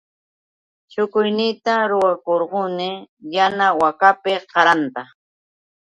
[0.91, 2.89] Shukuyniyta ruwakuruni
[3.35, 5.01] yana wakapi qaranta.